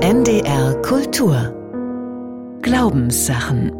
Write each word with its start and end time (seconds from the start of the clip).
NDR 0.00 0.80
Kultur 0.82 1.52
Glaubenssachen 2.62 3.72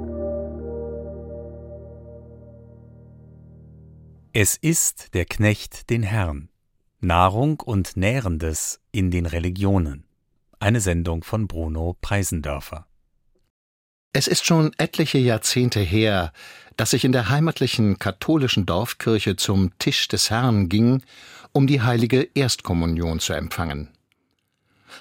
Es 4.33 4.57
ist 4.57 5.15
der 5.15 5.27
Knecht 5.27 5.91
den 5.91 6.03
Herrn. 6.03 6.49
Nahrung 6.99 7.61
und 7.61 7.97
Nährendes 7.97 8.81
in 8.91 9.13
den 9.13 9.27
Religionen. 9.27 10.09
Eine 10.59 10.81
Sendung 10.81 11.23
von 11.23 11.47
Bruno 11.47 11.97
Preisendörfer. 12.01 12.89
Es 14.13 14.27
ist 14.27 14.45
schon 14.45 14.73
etliche 14.77 15.19
Jahrzehnte 15.19 15.79
her, 15.79 16.33
dass 16.77 16.95
ich 16.95 17.05
in 17.05 17.13
der 17.13 17.29
heimatlichen 17.29 18.01
katholischen 18.01 18.67
Dorfkirche 18.67 19.37
zum 19.37 19.79
Tisch 19.79 20.09
des 20.09 20.31
Herrn 20.31 20.69
ging, 20.69 21.01
um 21.53 21.69
die 21.69 21.81
heilige 21.81 22.29
Erstkommunion 22.35 23.21
zu 23.21 23.35
empfangen. 23.35 23.93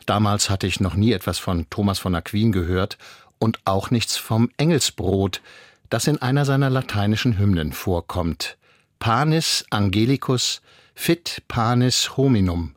Damals 0.06 0.50
hatte 0.50 0.68
ich 0.68 0.80
noch 0.80 0.96
nie 0.96 1.12
etwas 1.12 1.40
von 1.40 1.70
Thomas 1.70 2.00
von 2.00 2.16
Aquin 2.16 2.52
gehört 2.52 2.98
und 3.40 3.60
auch 3.66 3.92
nichts 3.92 4.18
vom 4.18 4.50
Engelsbrot, 4.58 5.42
das 5.90 6.08
in 6.08 6.22
einer 6.22 6.46
seiner 6.46 6.70
lateinischen 6.70 7.38
Hymnen 7.38 7.72
vorkommt. 7.72 8.58
Panis 9.00 9.66
Angelicus 9.70 10.62
fit 10.96 11.44
panis 11.48 12.18
hominum. 12.18 12.76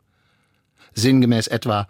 Sinngemäß 0.93 1.47
etwa 1.47 1.87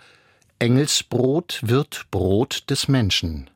Engelsbrot 0.59 1.59
wird 1.63 2.05
Brot 2.11 2.69
des 2.69 2.87
Menschen. 2.87 3.49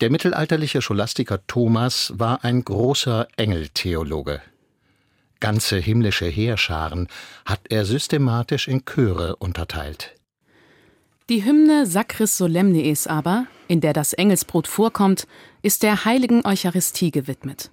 Der 0.00 0.10
mittelalterliche 0.10 0.80
Scholastiker 0.80 1.46
Thomas 1.46 2.12
war 2.16 2.44
ein 2.44 2.64
großer 2.64 3.28
Engeltheologe. 3.36 4.40
Ganze 5.40 5.76
himmlische 5.76 6.26
Heerscharen 6.26 7.08
hat 7.44 7.60
er 7.68 7.84
systematisch 7.84 8.68
in 8.68 8.84
Chöre 8.84 9.36
unterteilt. 9.36 10.17
Die 11.28 11.44
Hymne 11.44 11.84
Sacris 11.84 12.38
Solemnies 12.38 13.06
aber, 13.06 13.46
in 13.66 13.82
der 13.82 13.92
das 13.92 14.14
Engelsbrot 14.14 14.66
vorkommt, 14.66 15.26
ist 15.60 15.82
der 15.82 16.06
heiligen 16.06 16.46
Eucharistie 16.46 17.10
gewidmet. 17.10 17.70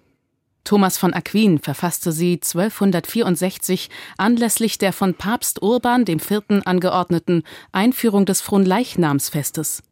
Thomas 0.65 0.97
von 0.97 1.13
Aquin 1.13 1.59
verfasste 1.59 2.11
sie 2.11 2.33
1264 2.33 3.89
anlässlich 4.17 4.77
der 4.77 4.91
von 4.91 5.13
Papst 5.13 5.61
Urban 5.61 6.05
IV. 6.05 6.63
angeordneten 6.65 7.43
Einführung 7.71 8.25
des 8.25 8.41
Fronleichnamsfestes 8.41 9.83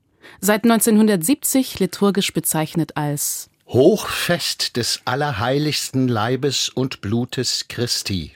seit 0.41 0.65
1970 0.65 1.79
liturgisch 1.79 2.33
bezeichnet 2.33 2.97
als 2.97 3.49
Hochfest 3.67 4.75
des 4.75 5.01
allerheiligsten 5.05 6.09
Leibes 6.09 6.67
und 6.67 6.99
Blutes 6.99 7.67
Christi. 7.69 8.33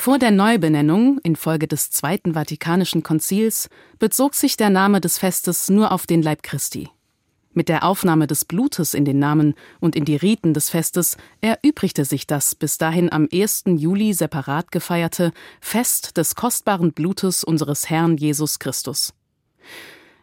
Vor 0.00 0.18
der 0.18 0.30
Neubenennung 0.30 1.18
infolge 1.24 1.68
des 1.68 1.90
Zweiten 1.90 2.32
Vatikanischen 2.32 3.02
Konzils 3.02 3.68
bezog 3.98 4.34
sich 4.34 4.56
der 4.56 4.70
Name 4.70 4.98
des 4.98 5.18
Festes 5.18 5.68
nur 5.68 5.92
auf 5.92 6.06
den 6.06 6.22
Leib 6.22 6.42
Christi. 6.42 6.88
Mit 7.52 7.68
der 7.68 7.84
Aufnahme 7.84 8.26
des 8.26 8.46
Blutes 8.46 8.94
in 8.94 9.04
den 9.04 9.18
Namen 9.18 9.52
und 9.78 9.94
in 9.94 10.06
die 10.06 10.16
Riten 10.16 10.54
des 10.54 10.70
Festes 10.70 11.18
erübrigte 11.42 12.06
sich 12.06 12.26
das 12.26 12.54
bis 12.54 12.78
dahin 12.78 13.12
am 13.12 13.28
1. 13.30 13.64
Juli 13.76 14.14
separat 14.14 14.72
gefeierte 14.72 15.32
Fest 15.60 16.16
des 16.16 16.34
kostbaren 16.34 16.94
Blutes 16.94 17.44
unseres 17.44 17.90
Herrn 17.90 18.16
Jesus 18.16 18.58
Christus. 18.58 19.12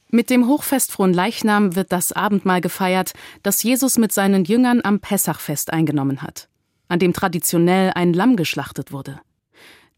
Mit 0.09 0.31
dem 0.31 0.47
Hochfest 0.47 0.91
Frohen 0.91 1.13
Leichnam 1.13 1.75
wird 1.75 1.91
das 1.91 2.11
Abendmahl 2.13 2.61
gefeiert, 2.61 3.13
das 3.43 3.61
Jesus 3.61 3.99
mit 3.99 4.11
seinen 4.11 4.43
Jüngern 4.43 4.81
am 4.83 4.99
Pessachfest 4.99 5.71
eingenommen 5.71 6.23
hat, 6.23 6.49
an 6.87 6.97
dem 6.97 7.13
traditionell 7.13 7.91
ein 7.93 8.13
Lamm 8.13 8.37
geschlachtet 8.37 8.91
wurde. 8.91 9.21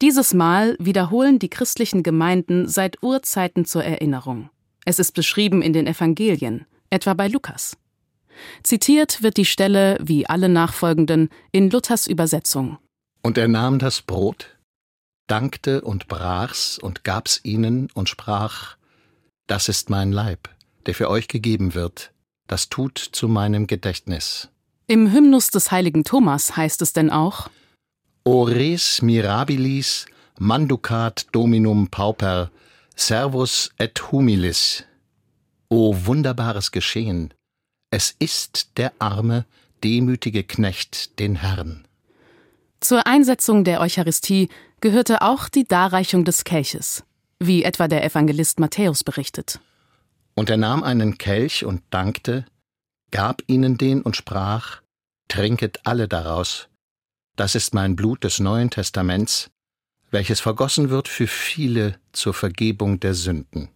Dieses 0.01 0.33
Mal 0.33 0.77
wiederholen 0.79 1.39
die 1.39 1.49
christlichen 1.49 2.03
Gemeinden 2.03 2.69
seit 2.69 3.03
Urzeiten 3.03 3.65
zur 3.65 3.83
Erinnerung. 3.83 4.49
Es 4.85 4.97
ist 4.97 5.11
beschrieben 5.11 5.61
in 5.61 5.73
den 5.73 5.87
Evangelien, 5.87 6.65
etwa 6.89 7.13
bei 7.13 7.27
Lukas. 7.27 7.75
Zitiert 8.63 9.21
wird 9.21 9.35
die 9.35 9.45
Stelle, 9.45 9.97
wie 10.01 10.25
alle 10.25 10.47
nachfolgenden, 10.47 11.29
in 11.51 11.69
Luthers 11.69 12.07
Übersetzung. 12.07 12.77
Und 13.21 13.37
er 13.37 13.49
nahm 13.49 13.77
das 13.77 14.01
Brot, 14.01 14.57
dankte 15.27 15.81
und 15.81 16.07
brach's 16.07 16.77
und 16.77 17.03
gab's 17.03 17.41
ihnen 17.43 17.89
und 17.93 18.07
sprach, 18.07 18.77
das 19.47 19.67
ist 19.67 19.89
mein 19.89 20.13
Leib, 20.13 20.47
der 20.85 20.95
für 20.95 21.09
euch 21.09 21.27
gegeben 21.27 21.73
wird, 21.73 22.13
das 22.47 22.69
tut 22.69 22.97
zu 22.97 23.27
meinem 23.27 23.67
Gedächtnis. 23.67 24.47
Im 24.87 25.11
Hymnus 25.11 25.49
des 25.49 25.71
heiligen 25.71 26.05
Thomas 26.05 26.55
heißt 26.55 26.81
es 26.81 26.93
denn 26.93 27.09
auch 27.09 27.49
Ores 28.29 29.01
mirabilis 29.01 30.05
manducat 30.39 31.25
dominum 31.31 31.87
pauper 31.87 32.51
servus 32.95 33.71
et 33.79 34.11
humilis. 34.11 34.83
O 35.69 35.95
wunderbares 36.05 36.71
Geschehen, 36.71 37.33
es 37.89 38.15
ist 38.19 38.77
der 38.77 38.91
arme, 38.99 39.45
demütige 39.83 40.43
Knecht 40.43 41.17
den 41.17 41.37
Herrn. 41.37 41.87
Zur 42.81 43.07
Einsetzung 43.07 43.63
der 43.63 43.81
Eucharistie 43.81 44.49
gehörte 44.79 45.23
auch 45.23 45.49
die 45.49 45.67
Darreichung 45.67 46.23
des 46.23 46.43
Kelches 46.43 47.03
wie 47.39 47.63
etwa 47.63 47.87
der 47.87 48.03
Evangelist 48.03 48.59
Matthäus 48.59 49.03
berichtet. 49.03 49.59
Und 50.35 50.49
er 50.49 50.57
nahm 50.57 50.83
einen 50.83 51.17
Kelch 51.17 51.65
und 51.65 51.81
dankte, 51.89 52.45
gab 53.11 53.41
ihnen 53.47 53.77
den 53.77 54.01
und 54.01 54.15
sprach, 54.15 54.81
Trinket 55.29 55.79
alle 55.85 56.07
daraus. 56.07 56.67
Das 57.39 57.55
ist 57.55 57.73
mein 57.73 57.95
Blut 57.95 58.25
des 58.25 58.41
Neuen 58.41 58.69
Testaments, 58.69 59.49
welches 60.11 60.41
vergossen 60.41 60.89
wird 60.89 61.07
für 61.07 61.25
viele 61.25 61.95
zur 62.11 62.33
Vergebung 62.33 62.99
der 62.99 63.13
Sünden. 63.13 63.69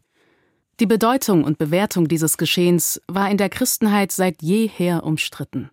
Die 0.81 0.85
Bedeutung 0.85 1.45
und 1.45 1.59
Bewertung 1.59 2.09
dieses 2.09 2.37
Geschehens 2.37 2.99
war 3.07 3.31
in 3.31 3.37
der 3.37 3.47
Christenheit 3.47 4.11
seit 4.11 4.41
jeher 4.41 5.05
umstritten. 5.05 5.69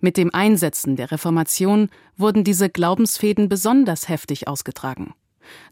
Mit 0.00 0.18
dem 0.18 0.34
Einsetzen 0.34 0.96
der 0.96 1.12
Reformation 1.12 1.88
wurden 2.18 2.44
diese 2.44 2.68
Glaubensfäden 2.68 3.48
besonders 3.48 4.10
heftig 4.10 4.46
ausgetragen. 4.46 5.14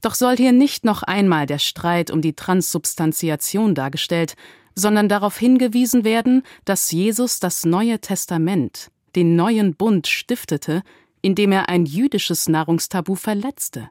Doch 0.00 0.14
soll 0.14 0.38
hier 0.38 0.52
nicht 0.52 0.86
noch 0.86 1.02
einmal 1.02 1.44
der 1.44 1.58
Streit 1.58 2.10
um 2.10 2.22
die 2.22 2.32
Transsubstantiation 2.32 3.74
dargestellt, 3.74 4.36
sondern 4.74 5.10
darauf 5.10 5.36
hingewiesen 5.36 6.02
werden, 6.02 6.44
dass 6.64 6.90
Jesus 6.92 7.40
das 7.40 7.66
Neue 7.66 8.00
Testament, 8.00 8.90
den 9.14 9.36
neuen 9.36 9.74
Bund 9.74 10.06
stiftete, 10.06 10.82
indem 11.22 11.52
er 11.52 11.68
ein 11.68 11.86
jüdisches 11.86 12.48
Nahrungstabu 12.48 13.14
verletzte. 13.14 13.88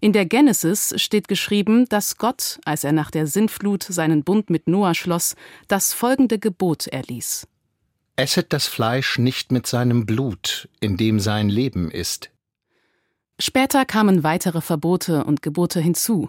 In 0.00 0.12
der 0.12 0.26
Genesis 0.26 0.94
steht 0.96 1.28
geschrieben, 1.28 1.88
dass 1.88 2.16
Gott, 2.16 2.58
als 2.64 2.84
er 2.84 2.92
nach 2.92 3.10
der 3.10 3.26
Sintflut 3.26 3.82
seinen 3.82 4.24
Bund 4.24 4.50
mit 4.50 4.68
Noah 4.68 4.94
schloss, 4.94 5.34
das 5.66 5.92
folgende 5.92 6.38
Gebot 6.38 6.86
erließ. 6.86 7.46
Esset 8.16 8.52
das 8.52 8.66
Fleisch 8.66 9.18
nicht 9.18 9.52
mit 9.52 9.66
seinem 9.66 10.04
Blut, 10.04 10.68
in 10.80 10.96
dem 10.96 11.20
sein 11.20 11.48
Leben 11.48 11.90
ist. 11.90 12.30
Später 13.38 13.84
kamen 13.84 14.24
weitere 14.24 14.60
Verbote 14.60 15.24
und 15.24 15.42
Gebote 15.42 15.80
hinzu, 15.80 16.28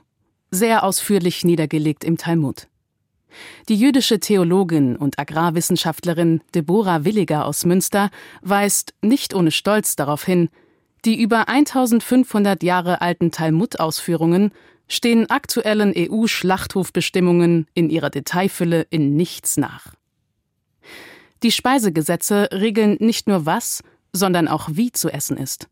sehr 0.52 0.84
ausführlich 0.84 1.44
niedergelegt 1.44 2.04
im 2.04 2.18
Talmud. 2.18 2.68
Die 3.68 3.76
jüdische 3.76 4.20
Theologin 4.20 4.96
und 4.96 5.20
Agrarwissenschaftlerin 5.20 6.42
Deborah 6.56 7.06
Williger 7.06 7.46
aus 7.46 7.66
Münster 7.66 8.10
weist 8.42 8.94
nicht 9.02 9.34
ohne 9.34 9.52
Stolz 9.52 9.96
darauf 9.96 10.24
hin, 10.24 10.50
die 11.06 11.22
über 11.22 11.48
1500 11.48 12.64
Jahre 12.64 13.02
alten 13.02 13.32
Talmud-Ausführungen 13.32 14.52
stehen 14.88 15.30
aktuellen 15.30 15.94
EU-Schlachthofbestimmungen 15.96 17.68
in 17.74 17.90
ihrer 17.90 18.10
Detailfülle 18.10 18.88
in 18.90 19.16
nichts 19.16 19.58
nach. 19.58 19.94
Die 21.44 21.52
Speisegesetze 21.52 22.50
regeln 22.52 22.98
nicht 23.00 23.28
nur 23.28 23.46
was, 23.46 23.82
sondern 24.12 24.48
auch 24.48 24.70
wie 24.74 24.92
zu 24.92 25.10
essen 25.10 25.38
ist 25.38 25.70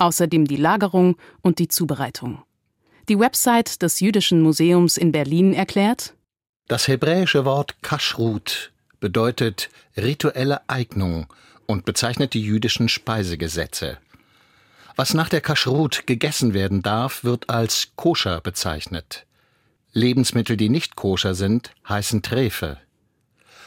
außerdem 0.00 0.46
die 0.46 0.56
Lagerung 0.56 1.16
und 1.42 1.58
die 1.58 1.68
Zubereitung. 1.68 2.42
Die 3.08 3.18
Website 3.18 3.82
des 3.82 4.00
Jüdischen 4.00 4.40
Museums 4.40 4.96
in 4.96 5.12
Berlin 5.12 5.52
erklärt, 5.52 6.14
das 6.70 6.86
hebräische 6.86 7.44
Wort 7.44 7.82
Kashrut 7.82 8.70
bedeutet 9.00 9.70
rituelle 9.96 10.60
Eignung 10.68 11.26
und 11.66 11.84
bezeichnet 11.84 12.32
die 12.32 12.42
jüdischen 12.42 12.88
Speisegesetze. 12.88 13.98
Was 14.94 15.12
nach 15.12 15.28
der 15.28 15.40
Kashrut 15.40 16.06
gegessen 16.06 16.54
werden 16.54 16.80
darf, 16.80 17.24
wird 17.24 17.50
als 17.50 17.88
koscher 17.96 18.40
bezeichnet. 18.40 19.26
Lebensmittel, 19.94 20.56
die 20.56 20.68
nicht 20.68 20.94
koscher 20.94 21.34
sind, 21.34 21.72
heißen 21.88 22.22
Trefe. 22.22 22.78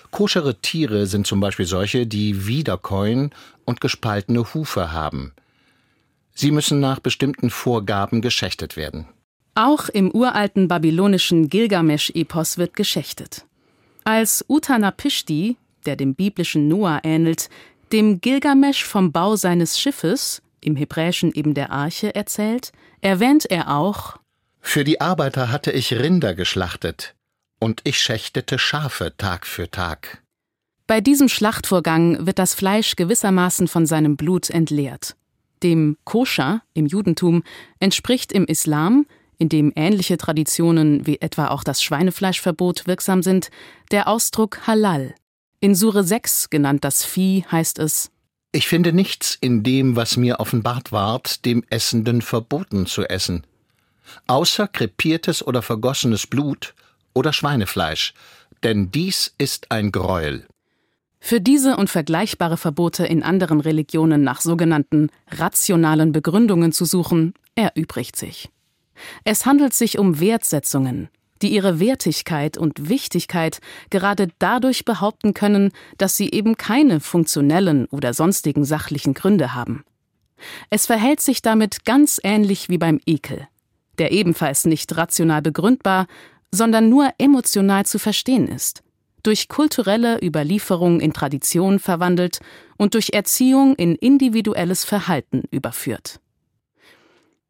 Koschere 0.09 0.61
Tiere 0.61 1.05
sind 1.05 1.27
zum 1.27 1.41
Beispiel 1.41 1.65
solche, 1.65 2.07
die 2.07 2.47
Wiederkäuen 2.47 3.35
und 3.65 3.81
gespaltene 3.81 4.53
Hufe 4.53 4.93
haben. 4.93 5.33
Sie 6.33 6.51
müssen 6.51 6.79
nach 6.79 7.01
bestimmten 7.01 7.49
Vorgaben 7.49 8.21
geschächtet 8.21 8.77
werden. 8.77 9.09
Auch 9.55 9.89
im 9.89 10.11
uralten 10.11 10.67
babylonischen 10.67 11.47
Gilgamesch-Epos 11.47 12.57
wird 12.57 12.75
geschächtet. 12.75 13.45
Als 14.03 14.43
Utanapishti, 14.47 15.57
der 15.85 15.95
dem 15.95 16.15
biblischen 16.15 16.67
Noah 16.67 17.01
ähnelt, 17.03 17.49
dem 17.91 18.19
Gilgamesch 18.19 18.83
vom 18.83 19.11
Bau 19.11 19.35
seines 19.35 19.79
Schiffes, 19.79 20.41
im 20.61 20.75
Hebräischen 20.75 21.31
eben 21.33 21.53
der 21.53 21.71
Arche, 21.71 22.15
erzählt, 22.15 22.71
erwähnt 23.01 23.45
er 23.49 23.75
auch 23.75 24.17
Für 24.59 24.83
die 24.83 25.01
Arbeiter 25.01 25.51
hatte 25.51 25.71
ich 25.71 25.93
Rinder 25.93 26.33
geschlachtet, 26.33 27.15
und 27.59 27.81
ich 27.83 27.99
schächtete 27.99 28.57
Schafe 28.57 29.13
Tag 29.17 29.45
für 29.45 29.69
Tag. 29.69 30.23
Bei 30.87 30.99
diesem 30.99 31.29
Schlachtvorgang 31.29 32.25
wird 32.25 32.39
das 32.39 32.55
Fleisch 32.55 32.95
gewissermaßen 32.95 33.67
von 33.67 33.85
seinem 33.85 34.17
Blut 34.17 34.49
entleert. 34.49 35.15
Dem 35.61 35.97
Koscher 36.03 36.61
im 36.73 36.87
Judentum 36.87 37.43
entspricht 37.79 38.31
im 38.31 38.45
Islam, 38.45 39.05
in 39.37 39.49
dem 39.49 39.71
ähnliche 39.75 40.17
Traditionen 40.17 41.05
wie 41.05 41.21
etwa 41.21 41.47
auch 41.47 41.63
das 41.63 41.81
Schweinefleischverbot 41.83 42.87
wirksam 42.87 43.23
sind, 43.23 43.49
der 43.91 44.07
Ausdruck 44.07 44.67
Halal. 44.67 45.15
In 45.59 45.75
Sure 45.75 46.03
6, 46.03 46.49
genannt 46.49 46.83
das 46.83 47.05
Vieh, 47.05 47.45
heißt 47.51 47.79
es 47.79 48.11
Ich 48.51 48.67
finde 48.67 48.93
nichts 48.93 49.37
in 49.39 49.63
dem, 49.63 49.95
was 49.95 50.17
mir 50.17 50.39
offenbart 50.39 50.91
ward, 50.91 51.45
dem 51.45 51.63
Essenden 51.69 52.21
verboten 52.21 52.85
zu 52.85 53.03
essen, 53.03 53.43
außer 54.27 54.67
krepiertes 54.67 55.45
oder 55.45 55.61
vergossenes 55.61 56.27
Blut 56.27 56.73
oder 57.13 57.31
Schweinefleisch, 57.33 58.13
denn 58.63 58.91
dies 58.91 59.33
ist 59.37 59.71
ein 59.71 59.91
Greuel. 59.91 60.45
Für 61.25 61.39
diese 61.39 61.77
und 61.77 61.89
vergleichbare 61.89 62.57
Verbote 62.57 63.05
in 63.05 63.23
anderen 63.23 63.61
Religionen 63.61 64.23
nach 64.23 64.41
sogenannten 64.41 65.09
rationalen 65.29 66.11
Begründungen 66.11 66.73
zu 66.73 66.83
suchen, 66.83 67.33
erübrigt 67.55 68.17
sich. 68.17 68.49
Es 69.23 69.45
handelt 69.45 69.73
sich 69.73 69.97
um 69.97 70.19
Wertsetzungen, 70.19 71.09
die 71.41 71.49
ihre 71.49 71.79
Wertigkeit 71.79 72.57
und 72.57 72.89
Wichtigkeit 72.89 73.59
gerade 73.89 74.29
dadurch 74.39 74.85
behaupten 74.85 75.33
können, 75.33 75.71
dass 75.97 76.15
sie 76.15 76.31
eben 76.31 76.57
keine 76.57 76.99
funktionellen 76.99 77.85
oder 77.87 78.13
sonstigen 78.13 78.65
sachlichen 78.65 79.13
Gründe 79.13 79.53
haben. 79.53 79.83
Es 80.69 80.85
verhält 80.85 81.21
sich 81.21 81.41
damit 81.41 81.85
ganz 81.85 82.19
ähnlich 82.23 82.69
wie 82.69 82.77
beim 82.77 82.99
Ekel, 83.05 83.47
der 83.97 84.11
ebenfalls 84.11 84.65
nicht 84.65 84.95
rational 84.95 85.41
begründbar, 85.41 86.07
sondern 86.51 86.89
nur 86.89 87.09
emotional 87.17 87.85
zu 87.85 87.99
verstehen 87.99 88.47
ist 88.47 88.83
durch 89.23 89.47
kulturelle 89.47 90.19
Überlieferung 90.21 90.99
in 90.99 91.13
Tradition 91.13 91.79
verwandelt 91.79 92.39
und 92.77 92.93
durch 92.93 93.11
Erziehung 93.13 93.75
in 93.75 93.95
individuelles 93.95 94.83
Verhalten 94.83 95.43
überführt. 95.49 96.19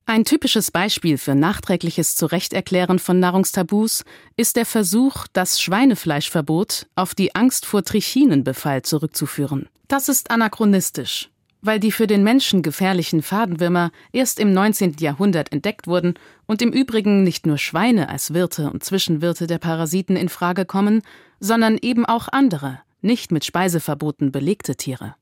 Ein 0.06 0.26
typisches 0.26 0.70
Beispiel 0.70 1.18
für 1.18 1.34
nachträgliches 1.34 2.18
Zurechterklären 2.18 3.00
von 3.00 3.22
Nahrungstabus 3.22 4.04
ist 4.36 4.58
der 4.58 4.66
Versuch, 4.66 5.28
das 5.32 5.62
Schweinefleischverbot 5.62 6.88
auf 6.96 7.16
die 7.16 7.36
Angst 7.36 7.66
vor 7.66 7.86
Trichinenbefall 7.86 8.82
zurückzuführen. 8.82 9.70
Das 9.88 10.10
ist 10.10 10.30
anachronistisch, 10.30 11.30
weil 11.62 11.80
die 11.80 11.92
für 11.94 12.06
den 12.06 12.22
Menschen 12.22 12.64
gefährlichen 12.64 13.22
Fadenwürmer 13.22 13.92
erst 14.12 14.42
im 14.42 14.52
19. 14.52 14.98
Jahrhundert 15.00 15.54
entdeckt 15.54 15.88
wurden 15.88 16.16
und 16.48 16.62
im 16.62 16.74
Übrigen 16.74 17.24
nicht 17.24 17.46
nur 17.46 17.58
Schweine 17.58 18.10
als 18.10 18.34
Wirte 18.34 18.72
und 18.72 18.84
Zwischenwirte 18.84 19.48
der 19.48 19.58
Parasiten 19.58 20.18
in 20.18 20.28
Frage 20.28 20.66
kommen, 20.66 21.02
sondern 21.40 21.78
eben 21.82 22.06
auch 22.06 22.28
andere, 22.30 22.82
nicht 23.02 23.32
mit 23.32 23.46
Speiseverboten 23.46 24.34
belegte 24.34 24.76
Tiere. 24.76 25.16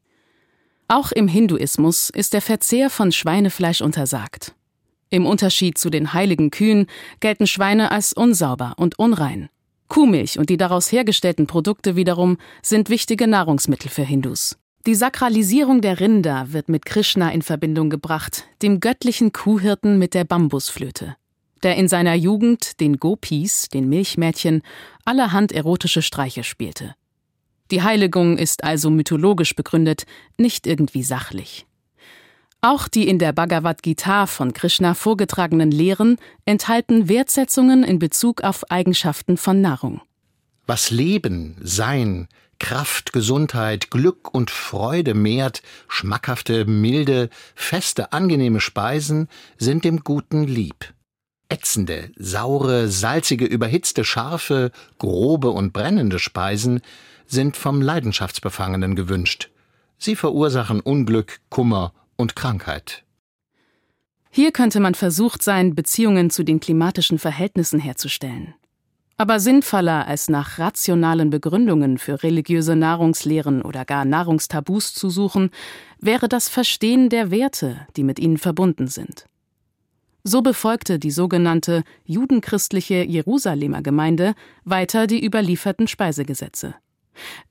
Auch 0.88 1.12
im 1.12 1.28
Hinduismus 1.28 2.10
ist 2.10 2.34
der 2.34 2.42
Verzehr 2.42 2.90
von 2.90 3.12
Schweinefleisch 3.12 3.82
untersagt. 3.82 4.56
Im 5.12 5.28
Unterschied 5.28 5.78
zu 5.78 5.92
den 5.92 6.14
heiligen 6.14 6.50
Kühen 6.50 6.88
gelten 7.20 7.46
Schweine 7.46 7.92
als 7.92 8.14
unsauber 8.14 8.74
und 8.78 8.98
unrein. 8.98 9.50
Kuhmilch 9.88 10.40
und 10.40 10.50
die 10.50 10.58
daraus 10.58 10.92
hergestellten 10.92 11.46
Produkte 11.46 11.96
wiederum 11.96 12.38
sind 12.64 12.90
wichtige 12.90 13.28
Nahrungsmittel 13.28 13.92
für 13.92 14.04
Hindus. 14.04 14.58
Die 14.88 14.96
Sakralisierung 14.96 15.82
der 15.82 16.00
Rinder 16.00 16.54
wird 16.54 16.68
mit 16.68 16.88
Krishna 16.88 17.30
in 17.30 17.44
Verbindung 17.44 17.92
gebracht, 17.92 18.46
dem 18.64 18.80
göttlichen 18.80 19.32
Kuhhirten 19.32 20.00
mit 20.00 20.16
der 20.16 20.24
Bambusflöte 20.24 21.16
der 21.64 21.76
in 21.76 21.88
seiner 21.88 22.16
Jugend 22.16 22.80
den 22.80 22.98
Gopis, 22.98 23.70
den 23.70 23.90
Milchmädchen, 23.90 24.62
allerhand 25.06 25.52
erotische 25.52 26.02
Streiche 26.02 26.44
spielte. 26.44 26.96
Die 27.70 27.84
Heiligung 27.84 28.38
ist 28.38 28.64
also 28.64 28.90
mythologisch 28.90 29.56
begründet, 29.56 30.06
nicht 30.38 30.68
irgendwie 30.68 31.04
sachlich. 31.04 31.66
Auch 32.62 32.88
die 32.88 33.08
in 33.08 33.18
der 33.18 33.34
Bhagavad 33.34 33.82
Gita 33.82 34.28
von 34.28 34.54
Krishna 34.54 34.94
vorgetragenen 34.94 35.72
Lehren 35.72 36.18
enthalten 36.46 37.10
Wertsetzungen 37.10 37.84
in 37.84 37.98
Bezug 37.98 38.44
auf 38.44 38.70
Eigenschaften 38.70 39.38
von 39.38 39.62
Nahrung. 39.62 40.02
Was 40.68 40.92
Leben, 40.92 41.58
Sein, 41.62 42.28
Kraft, 42.60 43.14
Gesundheit, 43.14 43.90
Glück 43.90 44.32
und 44.32 44.52
Freude 44.52 45.16
mehrt, 45.16 45.64
schmackhafte, 45.88 46.66
milde, 46.66 47.32
feste, 47.56 48.14
angenehme 48.14 48.60
Speisen 48.60 49.28
sind 49.58 49.84
dem 49.84 50.04
Guten 50.04 50.44
lieb 50.44 50.94
ätzende, 51.52 52.12
saure, 52.16 52.88
salzige, 52.88 53.46
überhitzte, 53.46 54.06
scharfe, 54.06 54.72
grobe 55.00 55.50
und 55.50 55.74
brennende 55.74 56.18
Speisen 56.18 56.82
sind 57.28 57.58
vom 57.58 57.82
Leidenschaftsbefangenen 57.82 58.96
gewünscht. 58.96 59.50
Sie 59.98 60.16
verursachen 60.16 60.80
Unglück, 60.80 61.42
Kummer 61.50 61.94
und 62.18 62.36
Krankheit. 62.36 63.04
Hier 64.30 64.52
könnte 64.52 64.80
man 64.80 64.96
versucht 64.96 65.44
sein, 65.44 65.76
Beziehungen 65.76 66.30
zu 66.30 66.44
den 66.44 66.60
klimatischen 66.60 67.20
Verhältnissen 67.20 67.80
herzustellen. 67.80 68.54
Aber 69.18 69.40
sinnvoller 69.40 70.08
als 70.08 70.30
nach 70.30 70.58
rationalen 70.58 71.30
Begründungen 71.30 71.98
für 71.98 72.24
religiöse 72.24 72.76
Nahrungslehren 72.76 73.62
oder 73.62 73.86
gar 73.86 74.06
Nahrungstabus 74.06 74.94
zu 74.94 75.10
suchen, 75.10 75.52
wäre 76.00 76.28
das 76.28 76.50
Verstehen 76.50 77.10
der 77.10 77.30
Werte, 77.30 77.86
die 77.98 78.04
mit 78.04 78.20
ihnen 78.20 78.38
verbunden 78.38 78.88
sind. 78.88 79.26
So 80.24 80.42
befolgte 80.42 80.98
die 80.98 81.12
sogenannte 81.12 81.84
judenchristliche 82.06 83.04
Jerusalemer 83.04 83.82
Gemeinde 83.82 84.34
weiter 84.64 85.08
die 85.08 85.24
überlieferten 85.24 85.88
Speisegesetze. 85.88 86.76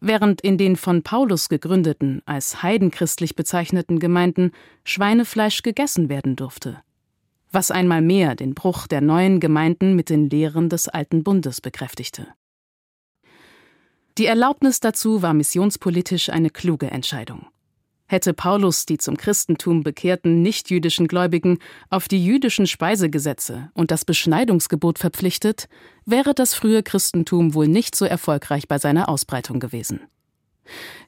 Während 0.01 0.41
in 0.41 0.59
den 0.59 0.77
von 0.77 1.03
Paulus 1.03 1.49
gegründeten, 1.49 2.23
als 2.27 2.63
heidenchristlich 2.63 3.37
bezeichneten 3.37 3.99
Gemeinden 3.99 4.53
Schweinefleisch 4.85 5.63
gegessen 5.63 6.09
werden 6.09 6.37
durfte. 6.37 6.83
Was 7.53 7.71
einmal 7.71 8.01
mehr 8.01 8.35
den 8.35 8.55
Bruch 8.55 8.87
der 8.87 9.01
neuen 9.01 9.41
Gemeinden 9.41 9.97
mit 9.97 10.09
den 10.09 10.31
Lehren 10.31 10.69
des 10.69 10.89
alten 10.89 11.25
Bundes 11.25 11.61
bekräftigte. 11.61 12.29
Die 14.19 14.27
Erlaubnis 14.27 14.81
dazu 14.81 15.23
war 15.23 15.35
missionspolitisch 15.35 16.31
eine 16.31 16.51
kluge 16.51 16.91
Entscheidung. 16.91 17.47
Hätte 18.11 18.35
Paulus 18.35 18.87
die 18.87 18.99
zum 18.99 19.17
Christentum 19.17 19.85
bekehrten 19.85 20.43
nichtjüdischen 20.43 21.07
Gläubigen 21.07 21.61
auf 21.91 22.09
die 22.09 22.25
jüdischen 22.25 22.67
Speisegesetze 22.67 23.71
und 23.73 23.93
das 23.93 24.05
Beschneidungsgebot 24.05 24.99
verpflichtet, 24.99 25.69
wäre 26.07 26.35
das 26.35 26.55
frühe 26.55 26.83
Christentum 26.83 27.55
wohl 27.55 27.69
nicht 27.69 27.95
so 27.95 28.05
erfolgreich 28.05 28.67
bei 28.67 28.79
seiner 28.79 29.09
Ausbreitung 29.09 29.61
gewesen. 29.61 30.01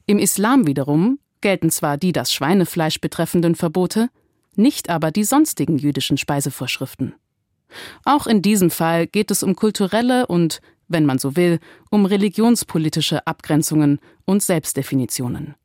Im 0.06 0.20
Islam 0.20 0.64
wiederum 0.68 1.18
gelten 1.40 1.70
zwar 1.70 1.96
die 1.96 2.12
das 2.12 2.32
Schweinefleisch 2.32 3.00
betreffenden 3.00 3.56
Verbote, 3.56 4.08
nicht 4.54 4.88
aber 4.88 5.10
die 5.10 5.24
sonstigen 5.24 5.78
jüdischen 5.78 6.18
Speisevorschriften. 6.18 7.16
Auch 8.04 8.28
in 8.28 8.42
diesem 8.42 8.70
Fall 8.70 9.08
geht 9.08 9.32
es 9.32 9.42
um 9.42 9.56
kulturelle 9.56 10.28
und, 10.28 10.60
wenn 10.86 11.04
man 11.04 11.18
so 11.18 11.34
will, 11.34 11.58
um 11.90 12.06
religionspolitische 12.06 13.26
Abgrenzungen 13.26 13.98
und 14.24 14.40
Selbstdefinitionen. 14.40 15.56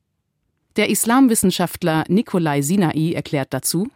Der 0.78 0.90
Islamwissenschaftler 0.90 2.04
Nikolai 2.08 2.62
Sinai 2.62 3.14
erklärt 3.14 3.52
dazu, 3.52 3.90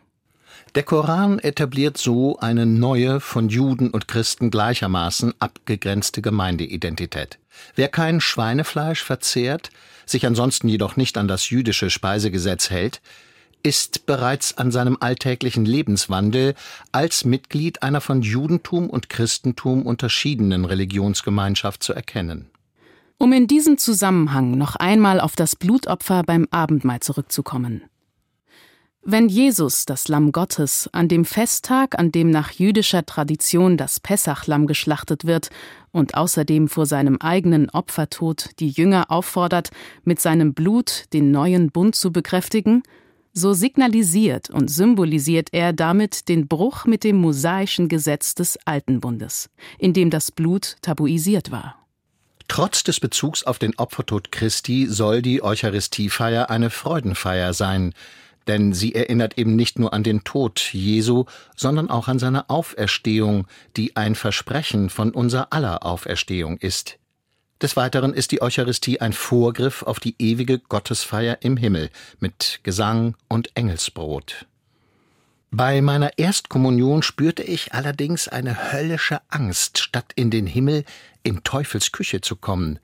der 0.75 0.83
Koran 0.83 1.39
etabliert 1.39 1.97
so 1.97 2.37
eine 2.39 2.65
neue, 2.65 3.19
von 3.19 3.49
Juden 3.49 3.89
und 3.89 4.07
Christen 4.07 4.51
gleichermaßen 4.51 5.33
abgegrenzte 5.39 6.21
Gemeindeidentität. 6.21 7.39
Wer 7.75 7.87
kein 7.87 8.19
Schweinefleisch 8.19 9.03
verzehrt, 9.03 9.69
sich 10.05 10.25
ansonsten 10.25 10.67
jedoch 10.67 10.97
nicht 10.97 11.17
an 11.17 11.27
das 11.27 11.49
jüdische 11.49 11.89
Speisegesetz 11.89 12.69
hält, 12.69 13.01
ist 13.63 14.05
bereits 14.05 14.57
an 14.57 14.71
seinem 14.71 14.97
alltäglichen 14.99 15.65
Lebenswandel 15.65 16.55
als 16.91 17.25
Mitglied 17.25 17.83
einer 17.83 18.01
von 18.01 18.21
Judentum 18.21 18.89
und 18.89 19.09
Christentum 19.09 19.85
unterschiedenen 19.85 20.65
Religionsgemeinschaft 20.65 21.83
zu 21.83 21.93
erkennen. 21.93 22.50
Um 23.21 23.33
in 23.33 23.45
diesem 23.45 23.77
Zusammenhang 23.77 24.57
noch 24.57 24.75
einmal 24.75 25.19
auf 25.19 25.35
das 25.35 25.55
Blutopfer 25.55 26.23
beim 26.23 26.47
Abendmahl 26.49 27.01
zurückzukommen. 27.01 27.83
Wenn 29.03 29.29
Jesus, 29.29 29.85
das 29.85 30.07
Lamm 30.07 30.31
Gottes, 30.31 30.89
an 30.91 31.07
dem 31.07 31.23
Festtag, 31.23 31.99
an 31.99 32.11
dem 32.11 32.31
nach 32.31 32.49
jüdischer 32.49 33.05
Tradition 33.05 33.77
das 33.77 33.99
Pessachlamm 33.99 34.65
geschlachtet 34.65 35.25
wird 35.25 35.49
und 35.91 36.15
außerdem 36.15 36.67
vor 36.67 36.87
seinem 36.87 37.17
eigenen 37.17 37.69
Opfertod 37.69 38.49
die 38.57 38.69
Jünger 38.69 39.11
auffordert, 39.11 39.69
mit 40.03 40.19
seinem 40.19 40.55
Blut 40.55 41.03
den 41.13 41.29
neuen 41.29 41.69
Bund 41.69 41.93
zu 41.93 42.11
bekräftigen, 42.11 42.81
so 43.33 43.53
signalisiert 43.53 44.49
und 44.49 44.71
symbolisiert 44.71 45.49
er 45.51 45.73
damit 45.73 46.27
den 46.27 46.47
Bruch 46.47 46.85
mit 46.85 47.03
dem 47.03 47.17
mosaischen 47.17 47.87
Gesetz 47.87 48.33
des 48.33 48.57
Alten 48.65 48.99
Bundes, 48.99 49.51
in 49.77 49.93
dem 49.93 50.09
das 50.09 50.31
Blut 50.31 50.77
tabuisiert 50.81 51.51
war. 51.51 51.80
Trotz 52.51 52.83
des 52.83 52.99
Bezugs 52.99 53.43
auf 53.43 53.59
den 53.59 53.79
Opfertod 53.79 54.33
Christi 54.33 54.85
soll 54.85 55.21
die 55.21 55.41
Eucharistiefeier 55.41 56.49
eine 56.49 56.69
Freudenfeier 56.69 57.53
sein, 57.53 57.93
denn 58.45 58.73
sie 58.73 58.93
erinnert 58.93 59.37
eben 59.37 59.55
nicht 59.55 59.79
nur 59.79 59.93
an 59.93 60.03
den 60.03 60.25
Tod 60.25 60.59
Jesu, 60.73 61.23
sondern 61.55 61.89
auch 61.89 62.09
an 62.09 62.19
seine 62.19 62.49
Auferstehung, 62.49 63.47
die 63.77 63.95
ein 63.95 64.15
Versprechen 64.15 64.89
von 64.89 65.11
unser 65.11 65.53
aller 65.53 65.85
Auferstehung 65.85 66.57
ist. 66.57 66.97
Des 67.61 67.77
Weiteren 67.77 68.13
ist 68.13 68.31
die 68.31 68.41
Eucharistie 68.41 68.99
ein 68.99 69.13
Vorgriff 69.13 69.83
auf 69.83 70.01
die 70.01 70.15
ewige 70.19 70.59
Gottesfeier 70.59 71.37
im 71.39 71.55
Himmel 71.55 71.89
mit 72.19 72.59
Gesang 72.63 73.15
und 73.29 73.55
Engelsbrot. 73.55 74.45
Bei 75.53 75.81
meiner 75.81 76.17
Erstkommunion 76.17 77.03
spürte 77.03 77.43
ich 77.43 77.73
allerdings 77.73 78.29
eine 78.29 78.71
höllische 78.71 79.19
Angst, 79.27 79.79
statt 79.79 80.13
in 80.15 80.31
den 80.31 80.47
Himmel 80.47 80.85
in 81.23 81.43
Teufels 81.43 81.91
Küche 81.91 82.21
zu 82.21 82.35
kommen. 82.35 82.79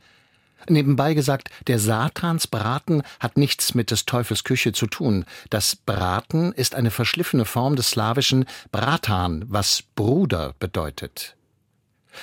Nebenbei 0.69 1.13
gesagt, 1.13 1.49
der 1.67 1.79
Satansbraten 1.79 3.03
hat 3.19 3.37
nichts 3.37 3.75
mit 3.75 3.91
des 3.91 4.05
Teufels 4.05 4.43
Küche 4.43 4.73
zu 4.73 4.87
tun. 4.87 5.25
Das 5.49 5.75
Braten 5.75 6.51
ist 6.51 6.75
eine 6.75 6.91
verschliffene 6.91 7.45
Form 7.45 7.75
des 7.75 7.91
slawischen 7.91 8.45
Bratan, 8.71 9.45
was 9.47 9.83
Bruder 9.95 10.55
bedeutet. 10.59 11.35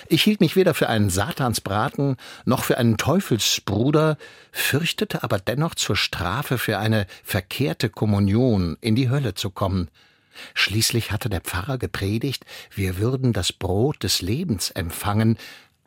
Ich 0.08 0.22
hielt 0.22 0.40
mich 0.40 0.56
weder 0.56 0.74
für 0.74 0.88
einen 0.88 1.08
Satansbraten 1.08 2.16
noch 2.44 2.64
für 2.64 2.78
einen 2.78 2.96
Teufelsbruder, 2.96 4.18
fürchtete 4.50 5.22
aber 5.22 5.38
dennoch 5.38 5.76
zur 5.76 5.96
Strafe 5.96 6.58
für 6.58 6.78
eine 6.78 7.06
verkehrte 7.22 7.88
Kommunion 7.88 8.76
in 8.80 8.96
die 8.96 9.08
Hölle 9.08 9.34
zu 9.34 9.50
kommen. 9.50 9.88
Schließlich 10.54 11.12
hatte 11.12 11.30
der 11.30 11.42
Pfarrer 11.42 11.78
gepredigt, 11.78 12.44
wir 12.74 12.98
würden 12.98 13.32
das 13.32 13.52
Brot 13.52 14.02
des 14.02 14.20
Lebens 14.20 14.70
empfangen, 14.70 15.38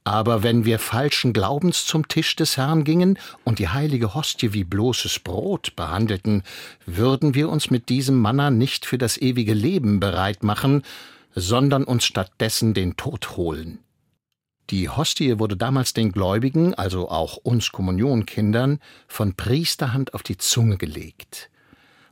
aber 0.08 0.42
wenn 0.42 0.64
wir 0.64 0.80
falschen 0.80 1.34
Glaubens 1.34 1.86
zum 1.86 2.08
Tisch 2.08 2.38
des 2.38 2.56
Herrn 2.56 2.86
gingen 2.86 3.20
und 3.44 3.60
die 3.60 3.68
heilige 3.68 4.16
Hostie 4.16 4.54
wie 4.54 4.64
bloßes 4.64 5.20
Brot 5.20 5.76
behandelten, 5.76 6.44
würden 6.86 7.36
wir 7.36 7.50
uns 7.50 7.70
mit 7.72 7.90
diesem 7.90 8.16
Manna 8.16 8.50
nicht 8.50 8.86
für 8.86 8.98
das 8.98 9.18
ewige 9.18 9.54
Leben 9.54 10.00
bereit 10.00 10.44
machen, 10.44 10.84
sondern 11.36 11.84
uns 11.84 12.06
stattdessen 12.06 12.74
den 12.74 12.96
Tod 12.96 13.36
holen. 13.36 13.80
Die 14.70 14.88
Hostie 14.88 15.40
wurde 15.40 15.58
damals 15.58 15.92
den 15.92 16.14
Gläubigen, 16.14 16.74
also 16.74 17.10
auch 17.10 17.36
uns 17.36 17.74
Kommunionkindern, 17.74 18.80
von 19.10 19.36
Priesterhand 19.36 20.14
auf 20.14 20.24
die 20.24 20.38
Zunge 20.38 20.78
gelegt. 20.78 21.50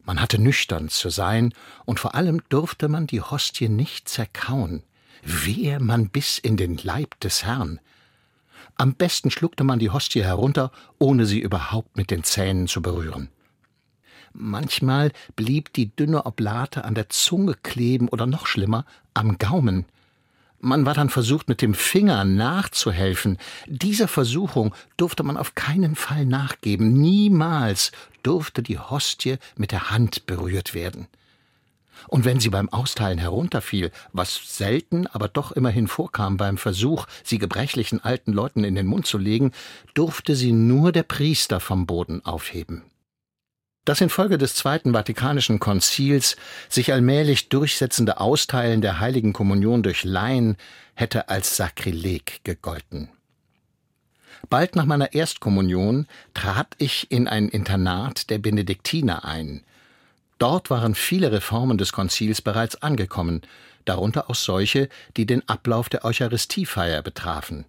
Man 0.03 0.19
hatte 0.19 0.37
nüchtern 0.37 0.89
zu 0.89 1.09
sein, 1.09 1.53
und 1.85 2.01
vor 2.01 2.13
allem 2.13 2.41
durfte 2.49 2.89
man 2.89 3.07
die 3.07 3.21
Hostie 3.21 3.69
nicht 3.69 4.09
zerkauen. 4.09 4.83
Wehe 5.23 5.79
man 5.79 6.09
bis 6.09 6.37
in 6.37 6.57
den 6.57 6.77
Leib 6.77 7.19
des 7.19 7.43
Herrn. 7.43 7.79
Am 8.77 8.95
besten 8.95 9.31
schluckte 9.31 9.63
man 9.63 9.79
die 9.79 9.89
Hostie 9.89 10.23
herunter, 10.23 10.71
ohne 10.99 11.25
sie 11.25 11.39
überhaupt 11.39 11.95
mit 11.95 12.11
den 12.11 12.23
Zähnen 12.23 12.67
zu 12.67 12.81
berühren. 12.81 13.29
Manchmal 14.33 15.11
blieb 15.37 15.71
die 15.73 15.95
dünne 15.95 16.25
Oblate 16.25 16.83
an 16.83 16.93
der 16.93 17.07
Zunge 17.09 17.55
kleben 17.63 18.09
oder 18.09 18.25
noch 18.25 18.47
schlimmer, 18.47 18.85
am 19.13 19.37
Gaumen. 19.37 19.85
Man 20.59 20.85
war 20.85 20.93
dann 20.93 21.09
versucht, 21.09 21.47
mit 21.47 21.61
dem 21.61 21.73
Finger 21.73 22.25
nachzuhelfen. 22.25 23.37
Dieser 23.67 24.07
Versuchung 24.07 24.73
durfte 24.97 25.23
man 25.23 25.37
auf 25.37 25.55
keinen 25.55 25.95
Fall 25.95 26.25
nachgeben. 26.25 26.93
Niemals 26.93 27.91
durfte 28.23 28.61
die 28.61 28.79
Hostie 28.79 29.37
mit 29.55 29.71
der 29.71 29.91
Hand 29.91 30.25
berührt 30.25 30.73
werden. 30.73 31.07
Und 32.07 32.25
wenn 32.25 32.39
sie 32.39 32.49
beim 32.49 32.69
Austeilen 32.69 33.17
herunterfiel, 33.17 33.91
was 34.11 34.57
selten, 34.57 35.07
aber 35.07 35.27
doch 35.27 35.51
immerhin 35.51 35.87
vorkam 35.87 36.37
beim 36.37 36.57
Versuch, 36.57 37.05
sie 37.23 37.37
gebrechlichen 37.37 38.03
alten 38.03 38.33
Leuten 38.33 38.63
in 38.63 38.75
den 38.75 38.87
Mund 38.87 39.07
zu 39.07 39.17
legen, 39.17 39.51
durfte 39.93 40.35
sie 40.35 40.51
nur 40.51 40.91
der 40.91 41.03
Priester 41.03 41.59
vom 41.59 41.85
Boden 41.85 42.23
aufheben. 42.25 42.83
Das 43.85 44.01
infolge 44.01 44.39
des 44.39 44.55
Zweiten 44.55 44.93
Vatikanischen 44.93 45.59
Konzils 45.59 46.37
sich 46.69 46.91
allmählich 46.91 47.49
durchsetzende 47.49 48.19
Austeilen 48.19 48.81
der 48.81 48.99
heiligen 48.99 49.31
Kommunion 49.31 49.83
durch 49.83 50.03
Laien 50.03 50.57
hätte 50.95 51.29
als 51.29 51.55
Sakrileg 51.55 52.43
gegolten. 52.43 53.09
Bald 54.49 54.75
nach 54.75 54.85
meiner 54.85 55.13
Erstkommunion 55.13 56.07
trat 56.33 56.75
ich 56.79 57.11
in 57.11 57.27
ein 57.27 57.47
Internat 57.47 58.29
der 58.29 58.39
Benediktiner 58.39 59.23
ein. 59.25 59.63
Dort 60.37 60.69
waren 60.69 60.95
viele 60.95 61.31
Reformen 61.31 61.77
des 61.77 61.93
Konzils 61.93 62.41
bereits 62.41 62.75
angekommen, 62.81 63.41
darunter 63.85 64.29
auch 64.29 64.35
solche, 64.35 64.89
die 65.15 65.25
den 65.25 65.47
Ablauf 65.47 65.89
der 65.89 66.03
Eucharistiefeier 66.03 67.01
betrafen. 67.01 67.65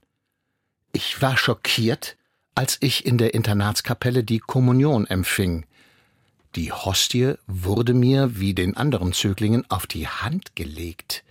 Ich 0.93 1.23
war 1.23 1.37
schockiert, 1.37 2.17
als 2.55 2.79
ich 2.81 3.05
in 3.07 3.19
der 3.19 3.35
Internatskapelle 3.35 4.25
die 4.25 4.39
Kommunion 4.39 5.07
empfing. 5.07 5.67
Die 6.55 6.73
Hostie 6.73 7.35
wurde 7.47 7.93
mir, 7.93 8.41
wie 8.41 8.55
den 8.55 8.77
anderen 8.77 9.13
Zöglingen, 9.13 9.71
auf 9.71 9.87
die 9.87 10.09
Hand 10.09 10.57
gelegt, 10.57 11.23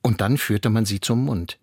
und 0.00 0.20
dann 0.20 0.38
führte 0.38 0.70
man 0.70 0.86
sie 0.86 1.00
zum 1.00 1.24
Mund. 1.24 1.58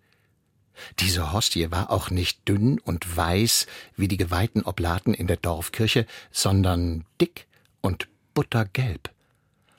Diese 1.00 1.32
Hostie 1.32 1.70
war 1.70 1.90
auch 1.90 2.10
nicht 2.10 2.46
dünn 2.48 2.78
und 2.78 3.16
weiß 3.16 3.66
wie 3.96 4.08
die 4.08 4.16
geweihten 4.16 4.62
Oblaten 4.62 5.14
in 5.14 5.26
der 5.26 5.38
Dorfkirche, 5.38 6.06
sondern 6.30 7.04
dick 7.20 7.46
und 7.80 8.06
buttergelb. 8.38 9.10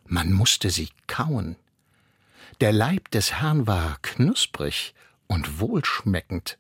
Man 0.06 0.34
musste 0.34 0.70
sie 0.70 0.89
kauen. 1.08 1.56
Der 2.60 2.74
Leib 2.74 3.10
des 3.12 3.36
Herrn 3.36 3.68
war 3.68 3.98
knusprig 4.01 4.94
und 5.28 5.62
wohlschmeckend. 5.62 6.58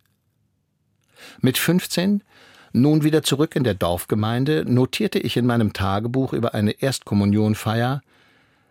Mit 1.41 1.57
fünfzehn 1.57 2.23
nun 2.71 3.03
wieder 3.03 3.21
zurück 3.21 3.53
in 3.57 3.65
der 3.65 3.73
Dorfgemeinde 3.73 4.63
notierte 4.65 5.19
ich 5.19 5.35
in 5.35 5.45
meinem 5.45 5.73
Tagebuch 5.73 6.31
über 6.31 6.53
eine 6.53 6.71
Erstkommunionfeier 6.71 8.01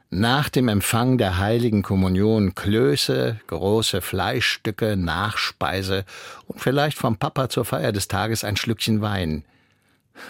nach 0.09 0.49
dem 0.49 0.69
Empfang 0.69 1.19
der 1.19 1.37
heiligen 1.37 1.83
Kommunion 1.83 2.55
Klöße, 2.55 3.39
große 3.47 4.01
Fleischstücke, 4.01 4.97
Nachspeise 4.97 6.07
und 6.47 6.63
vielleicht 6.63 6.97
vom 6.97 7.19
Papa 7.19 7.51
zur 7.51 7.67
Feier 7.67 7.93
des 7.93 8.09
Tages 8.09 8.43
ein 8.43 8.57
Schlückchen 8.57 9.03
Wein. 9.03 9.45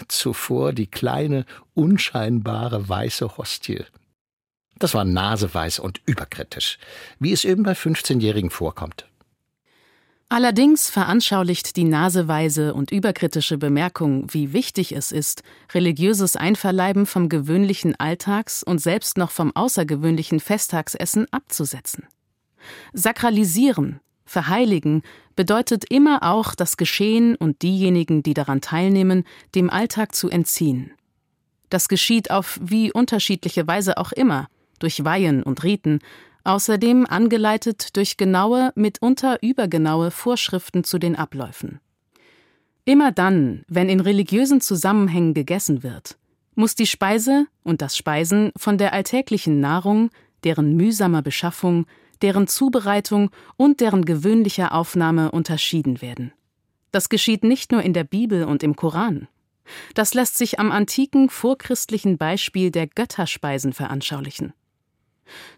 Zuvor 0.08 0.72
die 0.72 0.86
kleine, 0.86 1.44
unscheinbare 1.74 2.88
weiße 2.88 3.36
Hostie. 3.36 3.84
Das 4.78 4.94
war 4.94 5.04
naseweiß 5.04 5.80
und 5.80 6.00
überkritisch, 6.06 6.78
wie 7.18 7.32
es 7.32 7.44
eben 7.44 7.64
bei 7.64 7.72
15-Jährigen 7.72 8.50
vorkommt. 8.50 9.06
Allerdings 10.30 10.90
veranschaulicht 10.90 11.76
die 11.76 11.84
naseweise 11.84 12.74
und 12.74 12.90
überkritische 12.90 13.56
Bemerkung, 13.56 14.26
wie 14.32 14.52
wichtig 14.52 14.92
es 14.92 15.10
ist, 15.10 15.42
religiöses 15.72 16.36
Einverleiben 16.36 17.06
vom 17.06 17.30
gewöhnlichen 17.30 17.98
Alltags 17.98 18.62
und 18.62 18.78
selbst 18.78 19.16
noch 19.16 19.30
vom 19.30 19.56
außergewöhnlichen 19.56 20.38
Festtagsessen 20.38 21.26
abzusetzen. 21.32 22.06
Sakralisieren, 22.92 24.00
verheiligen 24.28 25.02
bedeutet 25.36 25.84
immer 25.90 26.22
auch 26.22 26.54
das 26.54 26.76
Geschehen 26.76 27.36
und 27.36 27.62
diejenigen, 27.62 28.22
die 28.22 28.34
daran 28.34 28.60
teilnehmen, 28.60 29.24
dem 29.54 29.70
Alltag 29.70 30.14
zu 30.14 30.28
entziehen. 30.28 30.92
Das 31.70 31.88
geschieht 31.88 32.30
auf 32.30 32.58
wie 32.62 32.92
unterschiedliche 32.92 33.66
Weise 33.66 33.98
auch 33.98 34.12
immer, 34.12 34.48
durch 34.78 35.04
Weihen 35.04 35.42
und 35.42 35.64
Riten, 35.64 36.00
außerdem 36.44 37.06
angeleitet 37.06 37.96
durch 37.96 38.16
genaue, 38.16 38.72
mitunter 38.74 39.42
übergenaue 39.42 40.10
Vorschriften 40.10 40.82
zu 40.84 40.98
den 40.98 41.16
Abläufen. 41.16 41.80
Immer 42.84 43.12
dann, 43.12 43.64
wenn 43.68 43.90
in 43.90 44.00
religiösen 44.00 44.60
Zusammenhängen 44.60 45.34
gegessen 45.34 45.82
wird, 45.82 46.16
muss 46.54 46.74
die 46.74 46.86
Speise 46.86 47.46
und 47.62 47.82
das 47.82 47.96
Speisen 47.96 48.50
von 48.56 48.78
der 48.78 48.92
alltäglichen 48.92 49.60
Nahrung, 49.60 50.10
deren 50.42 50.74
mühsamer 50.74 51.22
Beschaffung, 51.22 51.86
deren 52.22 52.46
Zubereitung 52.46 53.30
und 53.56 53.80
deren 53.80 54.04
gewöhnlicher 54.04 54.72
Aufnahme 54.72 55.30
unterschieden 55.30 56.00
werden. 56.00 56.32
Das 56.90 57.08
geschieht 57.08 57.44
nicht 57.44 57.72
nur 57.72 57.82
in 57.82 57.92
der 57.92 58.04
Bibel 58.04 58.44
und 58.44 58.62
im 58.62 58.76
Koran. 58.76 59.28
Das 59.94 60.14
lässt 60.14 60.38
sich 60.38 60.58
am 60.58 60.72
antiken 60.72 61.28
vorchristlichen 61.28 62.16
Beispiel 62.16 62.70
der 62.70 62.86
Götterspeisen 62.86 63.72
veranschaulichen. 63.72 64.54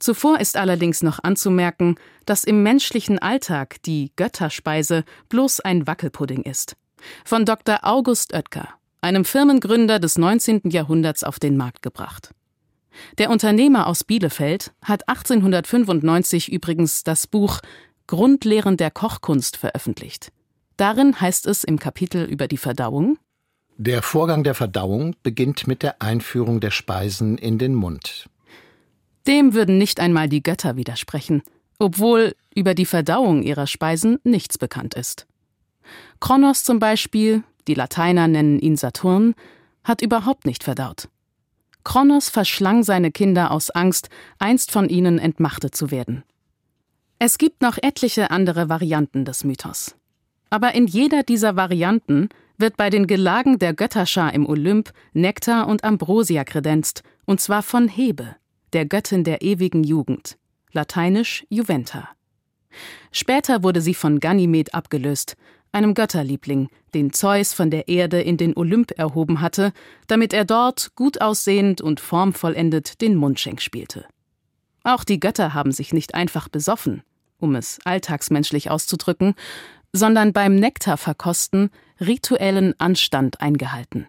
Zuvor 0.00 0.40
ist 0.40 0.56
allerdings 0.56 1.02
noch 1.02 1.22
anzumerken, 1.22 1.94
dass 2.26 2.42
im 2.42 2.62
menschlichen 2.64 3.20
Alltag 3.20 3.80
die 3.84 4.12
Götterspeise 4.16 5.04
bloß 5.28 5.60
ein 5.60 5.86
Wackelpudding 5.86 6.42
ist. 6.42 6.76
Von 7.24 7.44
Dr. 7.44 7.78
August 7.82 8.34
Oetker, 8.34 8.68
einem 9.00 9.24
Firmengründer 9.24 10.00
des 10.00 10.18
19. 10.18 10.62
Jahrhunderts, 10.70 11.22
auf 11.22 11.38
den 11.38 11.56
Markt 11.56 11.82
gebracht. 11.82 12.34
Der 13.18 13.30
Unternehmer 13.30 13.87
aus 13.87 14.04
Bielefeld 14.04 14.73
hat 14.82 15.09
1895 15.09 16.50
übrigens 16.50 17.04
das 17.04 17.26
Buch 17.26 17.61
Grundlehren 18.06 18.76
der 18.76 18.90
Kochkunst 18.90 19.56
veröffentlicht. 19.56 20.32
Darin 20.76 21.20
heißt 21.20 21.47
es 21.47 21.62
im 21.62 21.78
Kapitel 21.78 22.25
über 22.25 22.49
die 22.49 22.56
Verdauung 22.56 23.18
Der 23.76 24.02
Vorgang 24.02 24.44
der 24.44 24.54
Verdauung 24.54 25.14
beginnt 25.23 25.66
mit 25.66 25.82
der 25.82 26.02
Einführung 26.02 26.61
der 26.61 26.70
Speisen 26.70 27.38
in 27.38 27.59
den 27.59 27.75
Mund. 27.75 28.28
Dem 29.26 29.54
würden 29.54 29.78
nicht 29.78 30.00
einmal 30.00 30.28
die 30.28 30.42
Götter 30.42 30.76
widersprechen, 30.76 31.42
obwohl 31.78 32.35
über 32.54 32.75
die 32.75 32.87
Verdauung 32.87 33.42
ihrer 33.42 33.66
Speisen 33.66 34.18
nichts 34.25 34.59
bekannt 34.59 34.94
ist. 34.94 35.26
Kronos 36.18 36.64
zum 36.64 36.78
Beispiel, 36.78 37.42
die 37.68 37.75
Lateiner 37.75 38.26
nennen 38.28 38.59
ihn 38.59 38.76
Saturn, 38.76 39.35
hat 39.85 40.02
überhaupt 40.02 40.47
nicht 40.47 40.64
verdaut. 40.64 41.09
Kronos 41.84 42.28
verschlang 42.28 42.82
seine 42.82 43.10
Kinder 43.10 43.50
aus 43.50 43.70
Angst, 43.70 44.08
einst 44.38 44.70
von 44.70 44.88
ihnen 44.88 45.18
entmachtet 45.18 45.75
zu 45.75 45.90
werden. 45.90 46.25
Es 47.18 47.38
gibt 47.38 47.62
noch 47.62 47.78
etliche 47.80 48.30
andere 48.30 48.68
Varianten 48.68 49.25
des 49.25 49.44
Mythos. 49.44 49.94
Aber 50.50 50.75
in 50.75 50.87
jeder 50.87 51.22
dieser 51.22 51.56
Varianten 51.56 52.28
wird 52.58 52.76
bei 52.76 52.90
den 52.90 53.06
Gelagen 53.06 53.58
der 53.58 53.75
Götterschar 53.75 54.34
im 54.34 54.46
Olymp 54.46 54.92
Nektar 55.12 55.68
und 55.68 55.84
Ambrosia 55.84 56.44
kredenzt, 56.44 57.02
und 57.25 57.40
zwar 57.40 57.62
von 57.62 57.88
Hebe, 57.88 58.37
der 58.72 58.87
Göttin 58.87 59.25
der 59.25 59.42
ewigen 59.42 59.84
Jugend, 59.84 60.37
lateinisch 60.72 61.44
Juventa. 61.49 62.08
Später 63.12 63.62
wurde 63.62 63.80
sie 63.80 63.94
von 63.94 64.20
Ganymed 64.20 64.75
abgelöst, 64.75 65.37
einem 65.72 65.94
Götterliebling, 65.94 66.68
den 66.94 67.12
Zeus 67.12 67.52
von 67.52 67.70
der 67.70 67.88
Erde 67.88 68.20
in 68.20 68.36
den 68.36 68.56
Olymp 68.56 68.92
erhoben 68.98 69.40
hatte, 69.40 69.72
damit 70.06 70.32
er 70.32 70.44
dort, 70.44 70.94
gut 70.96 71.20
aussehend 71.20 71.80
und 71.80 72.00
formvollendet, 72.00 73.00
den 73.00 73.16
Mundschenk 73.16 73.62
spielte. 73.62 74.06
Auch 74.82 75.04
die 75.04 75.20
Götter 75.20 75.54
haben 75.54 75.72
sich 75.72 75.92
nicht 75.92 76.14
einfach 76.14 76.48
besoffen, 76.48 77.02
um 77.38 77.54
es 77.54 77.78
alltagsmenschlich 77.84 78.70
auszudrücken, 78.70 79.34
sondern 79.92 80.32
beim 80.32 80.54
Nektarverkosten 80.54 81.70
rituellen 82.00 82.78
Anstand 82.78 83.40
eingehalten. 83.40 84.06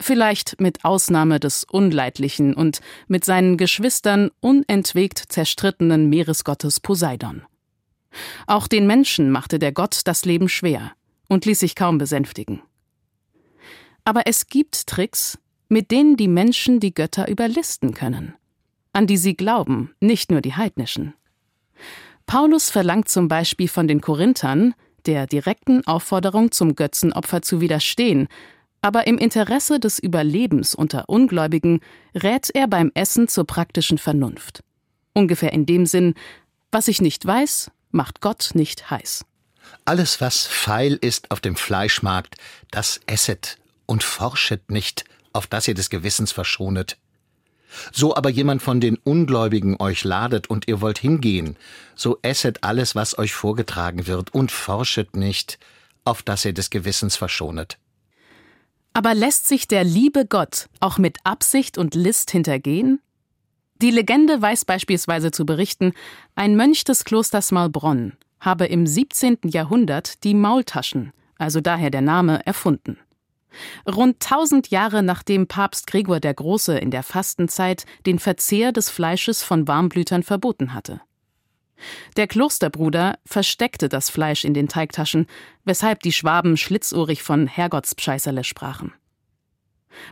Vielleicht 0.00 0.60
mit 0.60 0.84
Ausnahme 0.84 1.40
des 1.40 1.64
unleidlichen 1.64 2.54
und 2.54 2.80
mit 3.08 3.24
seinen 3.24 3.56
Geschwistern 3.56 4.30
unentwegt 4.40 5.18
zerstrittenen 5.28 6.08
Meeresgottes 6.08 6.78
Poseidon. 6.78 7.42
Auch 8.46 8.66
den 8.66 8.86
Menschen 8.86 9.30
machte 9.30 9.58
der 9.58 9.72
Gott 9.72 10.02
das 10.04 10.24
Leben 10.24 10.48
schwer 10.48 10.92
und 11.28 11.44
ließ 11.44 11.60
sich 11.60 11.74
kaum 11.74 11.98
besänftigen. 11.98 12.62
Aber 14.04 14.26
es 14.26 14.46
gibt 14.46 14.86
Tricks, 14.86 15.38
mit 15.68 15.90
denen 15.90 16.16
die 16.16 16.28
Menschen 16.28 16.80
die 16.80 16.94
Götter 16.94 17.28
überlisten 17.28 17.92
können, 17.92 18.34
an 18.92 19.06
die 19.06 19.18
sie 19.18 19.36
glauben, 19.36 19.94
nicht 20.00 20.30
nur 20.30 20.40
die 20.40 20.54
heidnischen. 20.54 21.14
Paulus 22.26 22.70
verlangt 22.70 23.08
zum 23.08 23.28
Beispiel 23.28 23.68
von 23.68 23.88
den 23.88 24.00
Korinthern, 24.00 24.74
der 25.06 25.26
direkten 25.26 25.86
Aufforderung 25.86 26.52
zum 26.52 26.74
Götzenopfer 26.74 27.42
zu 27.42 27.60
widerstehen, 27.60 28.28
aber 28.80 29.06
im 29.06 29.18
Interesse 29.18 29.80
des 29.80 29.98
Überlebens 29.98 30.74
unter 30.74 31.08
Ungläubigen 31.08 31.80
rät 32.14 32.50
er 32.54 32.68
beim 32.68 32.92
Essen 32.94 33.28
zur 33.28 33.44
praktischen 33.44 33.98
Vernunft. 33.98 34.62
Ungefähr 35.14 35.52
in 35.52 35.66
dem 35.66 35.84
Sinn, 35.86 36.14
was 36.70 36.88
ich 36.88 37.00
nicht 37.00 37.26
weiß, 37.26 37.70
macht 37.90 38.20
Gott 38.20 38.50
nicht 38.54 38.90
heiß. 38.90 39.24
Alles, 39.84 40.20
was 40.20 40.46
feil 40.46 40.94
ist 41.00 41.30
auf 41.30 41.40
dem 41.40 41.56
Fleischmarkt, 41.56 42.36
das 42.70 43.00
esset 43.06 43.58
und 43.86 44.02
forschet 44.02 44.70
nicht, 44.70 45.04
auf 45.32 45.46
das 45.46 45.68
ihr 45.68 45.74
des 45.74 45.90
Gewissens 45.90 46.32
verschonet. 46.32 46.96
So 47.92 48.16
aber 48.16 48.30
jemand 48.30 48.62
von 48.62 48.80
den 48.80 48.96
Ungläubigen 48.96 49.76
euch 49.78 50.04
ladet 50.04 50.48
und 50.48 50.68
ihr 50.68 50.80
wollt 50.80 50.98
hingehen, 50.98 51.56
so 51.94 52.18
esset 52.22 52.64
alles, 52.64 52.94
was 52.94 53.18
euch 53.18 53.34
vorgetragen 53.34 54.06
wird, 54.06 54.32
und 54.32 54.50
forschet 54.50 55.16
nicht, 55.16 55.58
auf 56.04 56.22
das 56.22 56.44
ihr 56.44 56.54
des 56.54 56.70
Gewissens 56.70 57.16
verschonet. 57.16 57.78
Aber 58.94 59.14
lässt 59.14 59.46
sich 59.46 59.68
der 59.68 59.84
liebe 59.84 60.26
Gott 60.26 60.68
auch 60.80 60.98
mit 60.98 61.18
Absicht 61.24 61.78
und 61.78 61.94
List 61.94 62.30
hintergehen? 62.30 63.00
Die 63.80 63.90
Legende 63.90 64.42
weiß 64.42 64.64
beispielsweise 64.64 65.30
zu 65.30 65.46
berichten, 65.46 65.92
ein 66.34 66.56
Mönch 66.56 66.84
des 66.84 67.04
Klosters 67.04 67.52
Maulbronn 67.52 68.14
habe 68.40 68.66
im 68.66 68.86
17. 68.86 69.38
Jahrhundert 69.44 70.22
die 70.24 70.34
Maultaschen, 70.34 71.12
also 71.38 71.60
daher 71.60 71.90
der 71.90 72.02
Name, 72.02 72.44
erfunden. 72.46 72.98
Rund 73.88 74.16
1000 74.24 74.68
Jahre 74.70 75.02
nachdem 75.02 75.46
Papst 75.48 75.86
Gregor 75.86 76.20
der 76.20 76.34
Große 76.34 76.78
in 76.78 76.90
der 76.90 77.02
Fastenzeit 77.02 77.84
den 78.06 78.18
Verzehr 78.18 78.72
des 78.72 78.90
Fleisches 78.90 79.42
von 79.42 79.66
Warmblütern 79.66 80.22
verboten 80.22 80.74
hatte. 80.74 81.00
Der 82.16 82.26
Klosterbruder 82.26 83.18
versteckte 83.24 83.88
das 83.88 84.10
Fleisch 84.10 84.44
in 84.44 84.54
den 84.54 84.68
Teigtaschen, 84.68 85.26
weshalb 85.64 86.00
die 86.00 86.12
Schwaben 86.12 86.56
schlitzohrig 86.56 87.22
von 87.22 87.46
Herrgottspscheißerle 87.46 88.44
sprachen. 88.44 88.92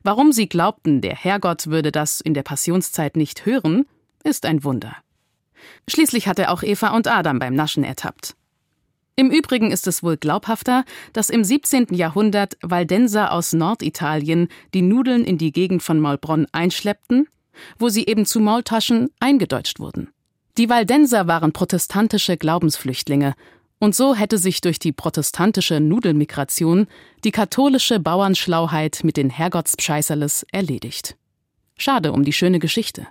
Warum 0.03 0.33
sie 0.33 0.49
glaubten, 0.49 1.01
der 1.01 1.15
Herrgott 1.15 1.67
würde 1.67 1.93
das 1.93 2.21
in 2.21 2.35
der 2.35 2.43
Passionszeit 2.43 3.17
nicht 3.17 3.47
hören, 3.47 3.87
ist 4.25 4.47
ein 4.47 4.65
Wunder. 4.65 4.97
Schließlich 5.89 6.29
hat 6.29 6.39
er 6.39 6.53
auch 6.53 6.62
Eva 6.62 6.95
und 6.95 7.09
Adam 7.09 7.39
beim 7.39 7.55
Naschen 7.55 7.85
ertappt. 7.85 8.35
Im 9.19 9.31
Übrigen 9.31 9.71
ist 9.71 9.87
es 9.87 10.03
wohl 10.03 10.19
glaubhafter, 10.19 10.85
dass 11.15 11.31
im 11.31 11.43
17. 11.43 11.87
Jahrhundert 11.93 12.59
Waldenser 12.61 13.33
aus 13.33 13.55
Norditalien 13.55 14.49
die 14.75 14.83
Nudeln 14.83 15.25
in 15.25 15.39
die 15.39 15.53
Gegend 15.53 15.83
von 15.83 16.01
Maulbronn 16.01 16.47
einschleppten, 16.53 17.27
wo 17.79 17.89
sie 17.89 18.05
eben 18.07 18.27
zu 18.27 18.41
Maultaschen 18.41 19.09
eingedeutscht 19.19 19.81
wurden. 19.81 20.11
Die 20.59 20.69
Waldenser 20.69 21.27
waren 21.27 21.53
protestantische 21.53 22.37
Glaubensflüchtlinge, 22.37 23.35
und 23.79 23.95
so 23.95 24.15
hätte 24.15 24.39
sich 24.39 24.61
durch 24.61 24.79
die 24.79 24.93
protestantische 24.93 25.81
Nudelmigration 25.81 26.87
die 27.25 27.31
katholische 27.31 28.01
Bauernschlauheit 28.01 29.01
mit 29.05 29.17
den 29.17 29.31
Herrgottspscheißerles 29.31 30.47
erledigt. 30.53 31.17
Schade 31.77 32.12
um 32.12 32.25
die 32.25 32.33
schöne 32.33 32.59
Geschichte. 32.59 33.07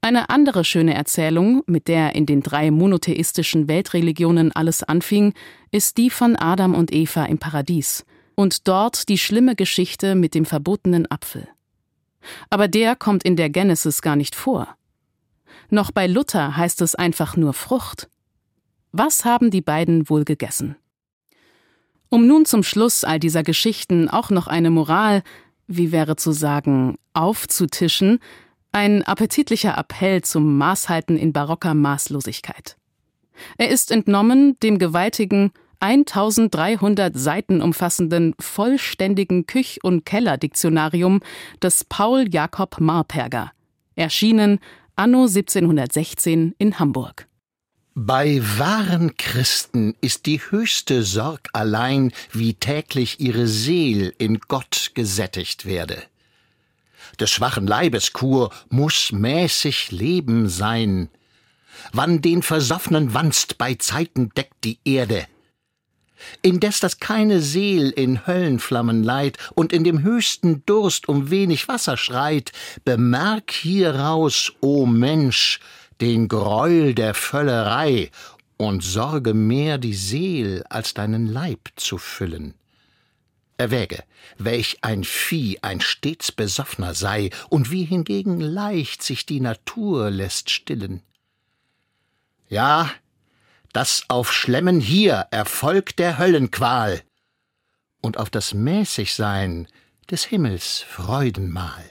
Eine 0.00 0.30
andere 0.30 0.64
schöne 0.64 0.94
Erzählung, 0.94 1.62
mit 1.66 1.88
der 1.88 2.14
in 2.14 2.24
den 2.24 2.42
drei 2.42 2.70
monotheistischen 2.70 3.68
Weltreligionen 3.68 4.52
alles 4.52 4.82
anfing, 4.82 5.34
ist 5.72 5.96
die 5.96 6.10
von 6.10 6.36
Adam 6.36 6.74
und 6.74 6.92
Eva 6.92 7.24
im 7.24 7.38
Paradies 7.38 8.04
und 8.36 8.68
dort 8.68 9.08
die 9.08 9.18
schlimme 9.18 9.56
Geschichte 9.56 10.14
mit 10.14 10.34
dem 10.34 10.44
verbotenen 10.44 11.10
Apfel. 11.10 11.48
Aber 12.50 12.68
der 12.68 12.94
kommt 12.94 13.24
in 13.24 13.34
der 13.34 13.50
Genesis 13.50 14.00
gar 14.00 14.14
nicht 14.14 14.36
vor. 14.36 14.76
Noch 15.70 15.90
bei 15.90 16.06
Luther 16.06 16.56
heißt 16.56 16.80
es 16.82 16.94
einfach 16.94 17.36
nur 17.36 17.52
Frucht. 17.52 18.08
Was 18.92 19.24
haben 19.24 19.50
die 19.50 19.60
beiden 19.60 20.08
wohl 20.08 20.24
gegessen? 20.24 20.76
Um 22.08 22.26
nun 22.26 22.46
zum 22.46 22.62
Schluss 22.62 23.04
all 23.04 23.18
dieser 23.18 23.42
Geschichten 23.42 24.08
auch 24.08 24.30
noch 24.30 24.46
eine 24.46 24.70
Moral, 24.70 25.22
wie 25.66 25.92
wäre 25.92 26.16
zu 26.16 26.32
sagen, 26.32 26.96
aufzutischen, 27.12 28.18
ein 28.72 29.02
appetitlicher 29.02 29.76
Appell 29.76 30.22
zum 30.22 30.56
Maßhalten 30.56 31.18
in 31.18 31.32
barocker 31.32 31.74
Maßlosigkeit. 31.74 32.76
Er 33.58 33.68
ist 33.68 33.90
entnommen 33.90 34.58
dem 34.60 34.78
gewaltigen 34.78 35.52
1300 35.80 37.16
Seiten 37.16 37.62
umfassenden 37.62 38.34
vollständigen 38.40 39.46
Küch- 39.46 39.78
und 39.82 40.04
Kellerdiktionarium 40.04 41.20
des 41.62 41.84
Paul 41.84 42.26
Jakob 42.28 42.80
Marperger, 42.80 43.52
erschienen 43.94 44.58
anno 44.96 45.26
1716 45.26 46.54
in 46.58 46.78
Hamburg. 46.80 47.28
Bei 48.00 48.40
wahren 48.58 49.16
Christen 49.16 49.96
ist 50.00 50.26
die 50.26 50.40
höchste 50.50 51.02
Sorg 51.02 51.48
allein, 51.52 52.12
wie 52.30 52.54
täglich 52.54 53.18
ihre 53.18 53.48
Seel 53.48 54.14
in 54.18 54.38
Gott 54.38 54.92
gesättigt 54.94 55.66
werde. 55.66 56.04
Des 57.18 57.28
schwachen 57.28 57.66
Leibes 57.66 58.12
Kur 58.12 58.52
muss 58.68 59.10
mäßig 59.10 59.90
Leben 59.90 60.48
sein. 60.48 61.08
Wann 61.92 62.22
den 62.22 62.42
Versoffnen 62.42 63.14
Wanst 63.14 63.58
bei 63.58 63.74
Zeiten 63.74 64.28
deckt 64.28 64.62
die 64.62 64.78
Erde, 64.84 65.26
indes 66.40 66.78
das 66.78 67.00
keine 67.00 67.40
Seel 67.40 67.90
in 67.90 68.28
Höllenflammen 68.28 69.02
leiht 69.02 69.38
und 69.56 69.72
in 69.72 69.82
dem 69.82 70.02
höchsten 70.02 70.64
Durst 70.66 71.08
um 71.08 71.30
wenig 71.30 71.66
Wasser 71.66 71.96
schreit, 71.96 72.52
bemerk 72.84 73.50
hieraus, 73.50 74.52
o 74.60 74.86
Mensch, 74.86 75.58
den 76.00 76.28
Greuel 76.28 76.94
der 76.94 77.14
Völlerei 77.14 78.10
und 78.56 78.82
sorge 78.82 79.34
mehr 79.34 79.78
die 79.78 79.94
Seel 79.94 80.64
als 80.68 80.94
deinen 80.94 81.26
Leib 81.26 81.68
zu 81.76 81.98
füllen. 81.98 82.54
Erwäge, 83.56 84.04
welch 84.36 84.78
ein 84.82 85.02
Vieh 85.02 85.58
ein 85.62 85.80
stets 85.80 86.30
Besoffner 86.30 86.94
sei 86.94 87.30
und 87.48 87.70
wie 87.70 87.84
hingegen 87.84 88.40
leicht 88.40 89.02
sich 89.02 89.26
die 89.26 89.40
Natur 89.40 90.10
lässt 90.10 90.50
stillen. 90.50 91.02
Ja, 92.48 92.90
das 93.72 94.04
auf 94.08 94.32
Schlemmen 94.32 94.80
hier 94.80 95.26
Erfolg 95.30 95.96
der 95.96 96.18
Höllenqual 96.18 97.02
und 98.00 98.16
auf 98.16 98.30
das 98.30 98.54
Mäßigsein 98.54 99.68
des 100.10 100.24
Himmels 100.24 100.80
Freudenmahl. 100.80 101.84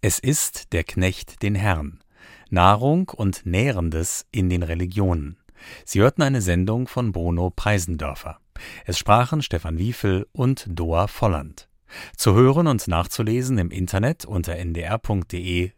Es 0.00 0.18
ist 0.18 0.72
der 0.72 0.84
Knecht 0.84 1.42
den 1.42 1.54
Herrn. 1.54 2.03
Nahrung 2.50 3.08
und 3.08 3.46
Nährendes 3.46 4.26
in 4.30 4.48
den 4.48 4.62
Religionen. 4.62 5.38
Sie 5.84 6.00
hörten 6.00 6.22
eine 6.22 6.40
Sendung 6.40 6.86
von 6.88 7.12
Bruno 7.12 7.50
Preisendörfer. 7.50 8.38
Es 8.84 8.98
sprachen 8.98 9.42
Stefan 9.42 9.78
Wiefel 9.78 10.26
und 10.32 10.66
Doa 10.68 11.06
Volland. 11.06 11.68
Zu 12.16 12.34
hören 12.34 12.66
und 12.66 12.88
nachzulesen 12.88 13.58
im 13.58 13.70
Internet 13.70 14.24
unter 14.24 14.56
ndr.de-kultur 14.56 15.74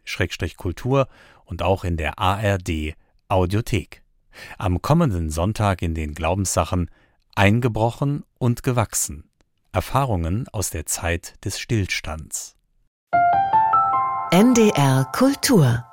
und 1.45 1.61
auch 1.61 1.83
in 1.83 1.97
der 1.97 2.17
ARD 2.19 2.95
Audiothek. 3.27 4.01
Am 4.57 4.81
kommenden 4.81 5.29
Sonntag 5.29 5.81
in 5.81 5.93
den 5.95 6.13
Glaubenssachen 6.13 6.89
Eingebrochen 7.35 8.23
und 8.39 8.63
gewachsen. 8.63 9.29
Erfahrungen 9.71 10.47
aus 10.51 10.71
der 10.71 10.85
Zeit 10.87 11.35
des 11.45 11.59
Stillstands. 11.59 12.55
NDR 14.31 15.05
Kultur 15.13 15.85